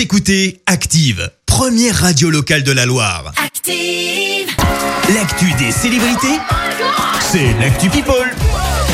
Vous 0.00 0.04
écoutez 0.04 0.62
Active, 0.64 1.30
première 1.44 1.94
radio 1.94 2.30
locale 2.30 2.62
de 2.62 2.72
la 2.72 2.86
Loire. 2.86 3.34
Active. 3.36 4.48
L'actu 5.14 5.52
des 5.58 5.70
célébrités, 5.70 6.38
c'est 7.20 7.52
l'actu 7.60 7.90
People. 7.90 8.34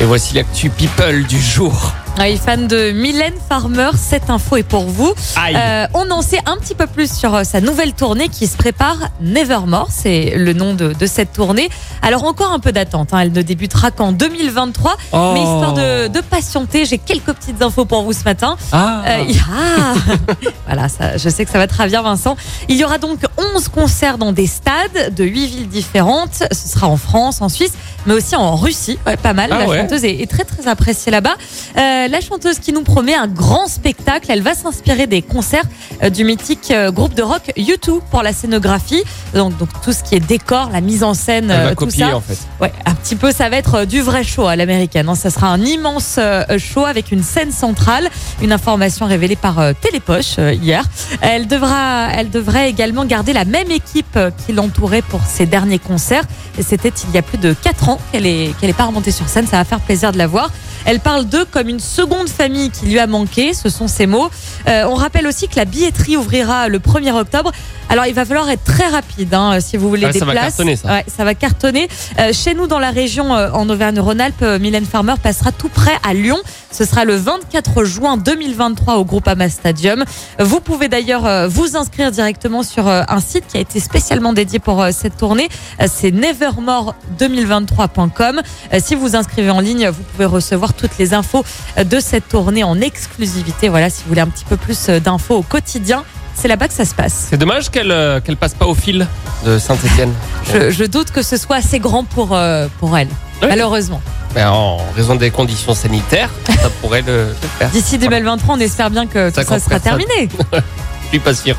Et 0.00 0.04
voici 0.04 0.36
l'actu 0.36 0.70
people 0.70 1.26
du 1.26 1.40
jour. 1.40 1.92
Oui, 2.20 2.36
fan 2.36 2.68
de 2.68 2.92
Mylène 2.92 3.34
Farmer, 3.48 3.90
cette 3.96 4.30
info 4.30 4.56
est 4.56 4.62
pour 4.62 4.84
vous. 4.84 5.12
Euh, 5.56 5.86
on 5.94 6.08
en 6.10 6.22
sait 6.22 6.38
un 6.46 6.56
petit 6.56 6.74
peu 6.76 6.86
plus 6.86 7.12
sur 7.12 7.34
euh, 7.34 7.42
sa 7.42 7.60
nouvelle 7.60 7.94
tournée 7.94 8.28
qui 8.28 8.46
se 8.46 8.56
prépare, 8.56 8.96
Nevermore, 9.20 9.88
c'est 9.90 10.34
le 10.36 10.52
nom 10.52 10.74
de, 10.74 10.92
de 10.92 11.06
cette 11.06 11.32
tournée. 11.32 11.68
Alors 12.00 12.24
encore 12.24 12.52
un 12.52 12.60
peu 12.60 12.70
d'attente, 12.70 13.08
hein, 13.12 13.18
elle 13.20 13.32
ne 13.32 13.42
débutera 13.42 13.90
qu'en 13.90 14.12
2023, 14.12 14.96
Oh. 15.14 15.30
mais 15.34 15.40
histoire 15.40 15.72
de, 15.72 16.08
de 16.08 16.20
patienter, 16.20 16.84
j'ai 16.84 16.98
quelques 16.98 17.32
petites 17.32 17.60
infos 17.60 17.86
pour 17.86 18.02
vous 18.02 18.12
ce 18.12 18.24
matin. 18.24 18.56
Ah, 18.70 19.02
Euh, 19.06 19.24
il- 19.28 19.40
ah 19.50 19.94
voilà, 20.66 20.88
ça, 20.88 21.16
je 21.16 21.28
sais 21.28 21.44
que 21.44 21.50
ça 21.50 21.58
va 21.58 21.66
très 21.66 21.88
bien, 21.88 22.02
Vincent. 22.02 22.36
Il 22.68 22.76
y 22.76 22.84
aura 22.84 22.98
donc 22.98 23.20
11 23.54 23.68
concerts 23.68 24.18
dans 24.18 24.32
des 24.32 24.46
stades 24.46 25.14
de 25.16 25.24
8 25.24 25.46
villes 25.46 25.68
différentes. 25.68 26.44
Ce 26.52 26.68
sera 26.68 26.86
en 26.86 26.96
France, 26.98 27.40
en 27.40 27.48
Suisse, 27.48 27.72
mais 28.06 28.14
aussi 28.14 28.36
en 28.36 28.54
Russie. 28.54 28.98
Ouais, 29.06 29.16
pas 29.16 29.32
mal. 29.32 29.50
Ah 29.52 29.58
la 29.60 29.68
ouais. 29.68 29.78
chanteuse 29.80 30.04
est, 30.04 30.20
est 30.20 30.30
très, 30.30 30.44
très 30.44 30.68
appréciée 30.68 31.10
là-bas. 31.10 31.34
Euh, 31.76 32.01
la 32.08 32.20
chanteuse 32.20 32.58
qui 32.58 32.72
nous 32.72 32.82
promet 32.82 33.14
un 33.14 33.26
grand 33.28 33.66
spectacle. 33.66 34.26
Elle 34.30 34.42
va 34.42 34.54
s'inspirer 34.54 35.06
des 35.06 35.22
concerts 35.22 35.64
euh, 36.02 36.10
du 36.10 36.24
mythique 36.24 36.70
euh, 36.70 36.90
groupe 36.90 37.14
de 37.14 37.22
rock 37.22 37.52
U2 37.56 38.00
pour 38.10 38.22
la 38.22 38.32
scénographie. 38.32 39.02
Donc, 39.34 39.56
donc 39.58 39.68
tout 39.82 39.92
ce 39.92 40.02
qui 40.02 40.14
est 40.14 40.20
décor, 40.20 40.70
la 40.72 40.80
mise 40.80 41.02
en 41.04 41.14
scène, 41.14 41.50
elle 41.50 41.60
euh, 41.60 41.64
va 41.64 41.70
tout 41.70 41.76
copier 41.86 42.04
ça. 42.04 42.16
en 42.16 42.20
fait. 42.20 42.38
Ouais, 42.60 42.72
un 42.86 42.94
petit 42.94 43.16
peu, 43.16 43.32
ça 43.32 43.48
va 43.48 43.56
être 43.56 43.74
euh, 43.74 43.84
du 43.84 44.00
vrai 44.00 44.24
show 44.24 44.46
à 44.46 44.56
l'américaine. 44.56 45.08
hein. 45.08 45.14
Ça 45.14 45.30
sera 45.30 45.48
un 45.48 45.60
immense 45.60 46.16
euh, 46.18 46.44
show 46.58 46.84
avec 46.84 47.12
une 47.12 47.22
scène 47.22 47.52
centrale. 47.52 48.08
Une 48.42 48.52
information 48.52 49.06
révélée 49.06 49.36
par 49.36 49.58
euh, 49.58 49.72
Télépoche 49.80 50.36
euh, 50.38 50.52
hier. 50.52 50.84
Elle 51.20 51.46
devra, 51.46 52.08
elle 52.12 52.30
devrait 52.30 52.68
également 52.70 53.04
garder 53.04 53.32
la 53.32 53.44
même 53.44 53.70
équipe 53.70 54.16
euh, 54.16 54.30
qui 54.46 54.52
l'entourait 54.52 55.02
pour 55.02 55.20
ses 55.26 55.46
derniers 55.46 55.78
concerts. 55.78 56.24
Et 56.58 56.62
c'était 56.62 56.92
il 57.08 57.14
y 57.14 57.18
a 57.18 57.22
plus 57.22 57.38
de 57.38 57.52
4 57.54 57.88
ans 57.88 57.98
qu'elle 58.12 58.26
est, 58.26 58.54
qu'elle 58.60 58.70
est 58.70 58.74
pas 58.74 58.84
remontée 58.84 59.10
sur 59.12 59.28
scène. 59.28 59.46
Ça 59.46 59.56
va 59.56 59.64
faire 59.64 59.80
plaisir 59.80 60.12
de 60.12 60.18
la 60.18 60.26
voir. 60.26 60.50
Elle 60.84 60.98
parle 61.00 61.24
d'eux 61.26 61.44
comme 61.44 61.68
une 61.68 61.78
seconde 61.92 62.28
famille 62.28 62.70
qui 62.70 62.86
lui 62.86 62.98
a 62.98 63.06
manqué, 63.06 63.52
ce 63.54 63.68
sont 63.68 63.88
ses 63.88 64.06
mots. 64.06 64.30
Euh, 64.68 64.84
on 64.88 64.94
rappelle 64.94 65.26
aussi 65.26 65.48
que 65.48 65.56
la 65.56 65.64
billetterie 65.64 66.16
ouvrira 66.16 66.68
le 66.68 66.78
1er 66.78 67.12
octobre. 67.12 67.52
Alors 67.88 68.06
il 68.06 68.14
va 68.14 68.24
falloir 68.24 68.48
être 68.48 68.64
très 68.64 68.86
rapide 68.88 69.34
hein, 69.34 69.58
si 69.60 69.76
vous 69.76 69.88
voulez 69.90 70.06
Ouais, 70.06 70.12
des 70.12 70.18
ça 70.20 70.24
va 70.24 70.32
places. 70.32 70.44
cartonner, 70.56 70.76
ça. 70.76 70.88
Ouais, 70.88 71.04
ça 71.14 71.24
va 71.24 71.34
cartonner. 71.34 71.88
Euh, 72.18 72.32
chez 72.32 72.54
nous 72.54 72.66
dans 72.66 72.78
la 72.78 72.90
région 72.90 73.34
euh, 73.34 73.50
en 73.52 73.68
Auvergne-Rhône-Alpes, 73.68 74.42
Mylène 74.60 74.86
Farmer 74.86 75.14
passera 75.22 75.52
tout 75.52 75.68
près 75.68 75.92
à 76.02 76.14
Lyon. 76.14 76.38
Ce 76.70 76.86
sera 76.86 77.04
le 77.04 77.16
24 77.16 77.84
juin 77.84 78.16
2023 78.16 78.94
au 78.96 79.04
Groupama 79.04 79.50
Stadium. 79.50 80.04
Vous 80.38 80.60
pouvez 80.60 80.88
d'ailleurs 80.88 81.48
vous 81.50 81.76
inscrire 81.76 82.10
directement 82.10 82.62
sur 82.62 82.88
un 82.88 83.20
site 83.20 83.44
qui 83.46 83.58
a 83.58 83.60
été 83.60 83.78
spécialement 83.78 84.32
dédié 84.32 84.58
pour 84.58 84.82
cette 84.92 85.18
tournée. 85.18 85.50
C'est 85.86 86.12
nevermore2023.com. 86.12 88.40
Euh, 88.72 88.78
Si 88.82 88.94
vous 88.94 89.02
vous 89.02 89.16
inscrivez 89.16 89.50
en 89.50 89.60
ligne, 89.60 89.88
vous 89.88 90.02
pouvez 90.12 90.24
recevoir 90.24 90.72
toutes 90.74 90.96
les 90.98 91.12
infos 91.14 91.44
de 91.84 92.00
cette 92.00 92.28
tournée 92.28 92.64
en 92.64 92.80
exclusivité. 92.80 93.68
Voilà, 93.68 93.90
si 93.90 94.02
vous 94.02 94.08
voulez 94.08 94.20
un 94.20 94.28
petit 94.28 94.44
peu 94.44 94.56
plus 94.56 94.88
euh, 94.88 95.00
d'infos 95.00 95.36
au 95.36 95.42
quotidien, 95.42 96.04
c'est 96.34 96.48
là-bas 96.48 96.68
que 96.68 96.74
ça 96.74 96.84
se 96.84 96.94
passe. 96.94 97.26
C'est 97.30 97.36
dommage 97.36 97.70
qu'elle 97.70 97.90
euh, 97.90 98.20
qu'elle 98.20 98.36
passe 98.36 98.54
pas 98.54 98.66
au 98.66 98.74
fil 98.74 99.06
de 99.44 99.58
Saint-Etienne. 99.58 100.12
Je, 100.52 100.70
je 100.70 100.84
doute 100.84 101.10
que 101.10 101.22
ce 101.22 101.36
soit 101.36 101.56
assez 101.56 101.78
grand 101.78 102.04
pour, 102.04 102.34
euh, 102.36 102.68
pour 102.80 102.96
elle, 102.96 103.08
malheureusement. 103.42 104.00
Mais 104.34 104.44
en 104.44 104.78
raison 104.96 105.14
des 105.14 105.30
conditions 105.30 105.74
sanitaires, 105.74 106.30
ça 106.46 106.70
pourrait 106.80 107.02
le, 107.02 107.28
le 107.28 107.48
faire. 107.58 107.70
D'ici 107.70 107.98
2023, 107.98 108.54
on 108.56 108.60
espère 108.60 108.90
bien 108.90 109.06
que 109.06 109.28
tout 109.28 109.34
ça 109.36 109.42
50 109.44 109.60
sera 109.62 109.80
terminé. 109.80 110.28
Je 110.52 111.08
suis 111.08 111.18
pas 111.18 111.34
sûr. 111.34 111.56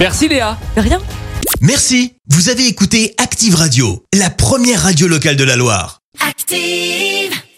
Merci 0.00 0.28
Léa. 0.28 0.56
De 0.76 0.80
rien. 0.80 1.00
Merci, 1.60 2.14
vous 2.30 2.48
avez 2.48 2.66
écouté 2.66 3.14
Active 3.18 3.54
Radio, 3.54 4.02
la 4.14 4.30
première 4.30 4.82
radio 4.82 5.06
locale 5.06 5.36
de 5.36 5.44
la 5.44 5.56
Loire. 5.56 6.00
Active. 6.26 7.32